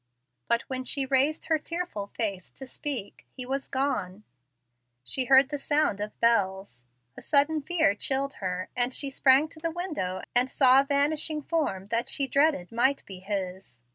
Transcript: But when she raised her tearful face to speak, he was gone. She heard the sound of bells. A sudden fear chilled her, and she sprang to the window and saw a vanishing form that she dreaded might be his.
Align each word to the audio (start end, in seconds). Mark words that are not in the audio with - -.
But 0.47 0.63
when 0.63 0.83
she 0.83 1.05
raised 1.05 1.45
her 1.45 1.59
tearful 1.59 2.07
face 2.07 2.49
to 2.53 2.65
speak, 2.65 3.27
he 3.37 3.45
was 3.45 3.67
gone. 3.67 4.23
She 5.03 5.25
heard 5.25 5.49
the 5.49 5.59
sound 5.59 6.01
of 6.01 6.19
bells. 6.19 6.87
A 7.15 7.21
sudden 7.21 7.61
fear 7.61 7.93
chilled 7.93 8.33
her, 8.41 8.69
and 8.75 8.95
she 8.95 9.11
sprang 9.11 9.47
to 9.49 9.59
the 9.59 9.69
window 9.69 10.23
and 10.33 10.49
saw 10.49 10.79
a 10.81 10.85
vanishing 10.85 11.43
form 11.43 11.89
that 11.89 12.09
she 12.09 12.25
dreaded 12.25 12.71
might 12.71 13.05
be 13.05 13.19
his. 13.19 13.79